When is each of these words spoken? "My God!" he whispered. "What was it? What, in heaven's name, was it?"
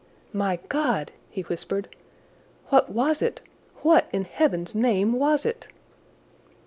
"My 0.33 0.57
God!" 0.67 1.11
he 1.29 1.41
whispered. 1.43 1.95
"What 2.69 2.89
was 2.89 3.21
it? 3.21 3.39
What, 3.83 4.07
in 4.11 4.23
heaven's 4.23 4.73
name, 4.73 5.13
was 5.13 5.45
it?" 5.45 5.67